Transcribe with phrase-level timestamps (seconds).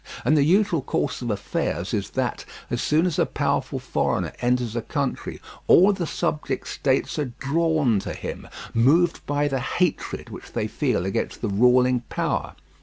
[0.25, 4.75] And the usual course of affairs is that, as soon as a powerful foreigner enters
[4.75, 10.53] a country, all the subject states are drawn to him, moved by the hatred which
[10.53, 12.55] they feel against the ruling power.